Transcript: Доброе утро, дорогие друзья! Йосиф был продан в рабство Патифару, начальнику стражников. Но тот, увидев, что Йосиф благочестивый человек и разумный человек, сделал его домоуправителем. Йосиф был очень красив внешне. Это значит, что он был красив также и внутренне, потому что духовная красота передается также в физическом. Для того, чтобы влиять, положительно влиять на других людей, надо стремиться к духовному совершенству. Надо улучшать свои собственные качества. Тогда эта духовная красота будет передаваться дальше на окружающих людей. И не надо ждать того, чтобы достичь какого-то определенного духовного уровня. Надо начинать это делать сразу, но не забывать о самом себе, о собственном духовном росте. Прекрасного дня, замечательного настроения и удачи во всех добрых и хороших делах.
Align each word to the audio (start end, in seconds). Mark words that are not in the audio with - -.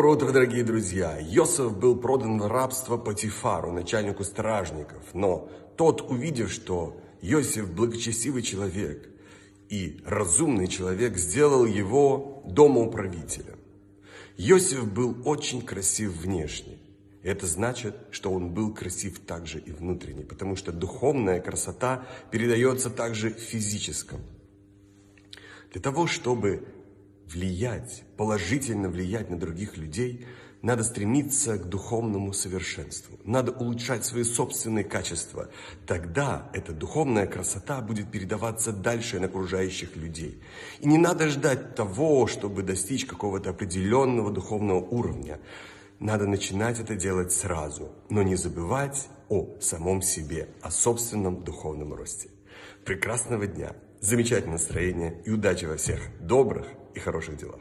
Доброе 0.00 0.16
утро, 0.16 0.32
дорогие 0.32 0.64
друзья! 0.64 1.18
Йосиф 1.20 1.76
был 1.76 1.94
продан 1.94 2.40
в 2.40 2.46
рабство 2.46 2.96
Патифару, 2.96 3.70
начальнику 3.70 4.24
стражников. 4.24 5.02
Но 5.12 5.50
тот, 5.76 6.00
увидев, 6.10 6.50
что 6.50 6.98
Йосиф 7.20 7.68
благочестивый 7.68 8.40
человек 8.40 9.10
и 9.68 10.02
разумный 10.06 10.68
человек, 10.68 11.18
сделал 11.18 11.66
его 11.66 12.42
домоуправителем. 12.46 13.58
Йосиф 14.38 14.90
был 14.90 15.18
очень 15.26 15.60
красив 15.60 16.16
внешне. 16.16 16.78
Это 17.22 17.46
значит, 17.46 17.94
что 18.10 18.30
он 18.30 18.54
был 18.54 18.72
красив 18.72 19.20
также 19.20 19.58
и 19.58 19.70
внутренне, 19.70 20.24
потому 20.24 20.56
что 20.56 20.72
духовная 20.72 21.42
красота 21.42 22.06
передается 22.30 22.88
также 22.88 23.34
в 23.34 23.38
физическом. 23.38 24.20
Для 25.70 25.82
того, 25.82 26.06
чтобы 26.06 26.64
влиять, 27.32 28.04
положительно 28.16 28.88
влиять 28.88 29.30
на 29.30 29.38
других 29.38 29.76
людей, 29.76 30.26
надо 30.62 30.84
стремиться 30.84 31.56
к 31.56 31.68
духовному 31.68 32.34
совершенству. 32.34 33.18
Надо 33.24 33.50
улучшать 33.52 34.04
свои 34.04 34.24
собственные 34.24 34.84
качества. 34.84 35.48
Тогда 35.86 36.50
эта 36.52 36.72
духовная 36.72 37.26
красота 37.26 37.80
будет 37.80 38.10
передаваться 38.10 38.72
дальше 38.72 39.18
на 39.20 39.26
окружающих 39.26 39.96
людей. 39.96 40.42
И 40.80 40.86
не 40.86 40.98
надо 40.98 41.28
ждать 41.28 41.74
того, 41.74 42.26
чтобы 42.26 42.62
достичь 42.62 43.06
какого-то 43.06 43.50
определенного 43.50 44.30
духовного 44.30 44.80
уровня. 44.80 45.40
Надо 45.98 46.26
начинать 46.26 46.78
это 46.78 46.94
делать 46.94 47.32
сразу, 47.32 47.92
но 48.10 48.22
не 48.22 48.36
забывать 48.36 49.08
о 49.30 49.56
самом 49.60 50.02
себе, 50.02 50.48
о 50.60 50.70
собственном 50.70 51.42
духовном 51.42 51.94
росте. 51.94 52.28
Прекрасного 52.84 53.46
дня, 53.46 53.74
замечательного 54.00 54.54
настроения 54.54 55.22
и 55.24 55.30
удачи 55.30 55.64
во 55.66 55.76
всех 55.76 56.00
добрых 56.20 56.66
и 56.94 57.00
хороших 57.00 57.36
делах. 57.36 57.60